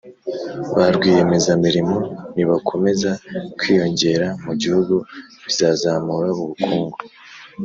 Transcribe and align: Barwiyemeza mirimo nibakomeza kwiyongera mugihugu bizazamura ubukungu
Barwiyemeza 0.75 1.51
mirimo 1.65 1.97
nibakomeza 2.35 3.11
kwiyongera 3.57 4.27
mugihugu 4.45 4.95
bizazamura 5.45 6.27
ubukungu 6.41 6.97